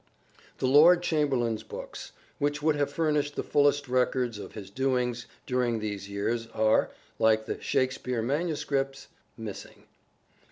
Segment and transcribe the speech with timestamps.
[0.57, 5.77] The Lord Chamberlain's Books, which would have furnished the fullest records of his doings during
[5.77, 6.89] these years, are,
[7.19, 9.83] like the" Shakespeare" manuscripts, missing.